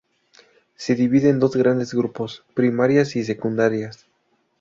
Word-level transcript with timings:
Se 0.73 0.95
divide 0.95 1.29
en 1.29 1.37
dos 1.39 1.55
grandes 1.55 1.93
grupos: 1.93 2.43
primarias 2.55 3.15
y 3.15 3.23
secundarias. 3.23 4.07